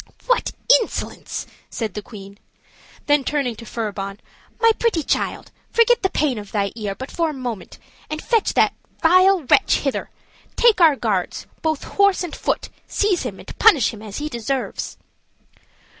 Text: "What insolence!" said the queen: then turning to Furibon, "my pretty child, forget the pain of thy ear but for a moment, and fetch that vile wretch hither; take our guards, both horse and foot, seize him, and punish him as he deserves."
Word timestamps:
"What 0.25 0.53
insolence!" 0.81 1.45
said 1.69 1.93
the 1.93 2.01
queen: 2.01 2.39
then 3.05 3.23
turning 3.23 3.55
to 3.57 3.67
Furibon, 3.67 4.19
"my 4.59 4.71
pretty 4.79 5.03
child, 5.03 5.51
forget 5.69 6.01
the 6.01 6.09
pain 6.09 6.39
of 6.39 6.51
thy 6.51 6.71
ear 6.75 6.95
but 6.95 7.11
for 7.11 7.29
a 7.29 7.33
moment, 7.33 7.77
and 8.09 8.19
fetch 8.19 8.55
that 8.55 8.73
vile 9.03 9.43
wretch 9.43 9.81
hither; 9.81 10.09
take 10.55 10.81
our 10.81 10.95
guards, 10.95 11.45
both 11.61 11.83
horse 11.83 12.23
and 12.23 12.35
foot, 12.35 12.69
seize 12.87 13.21
him, 13.21 13.37
and 13.37 13.59
punish 13.59 13.93
him 13.93 14.01
as 14.01 14.17
he 14.17 14.27
deserves." 14.27 14.97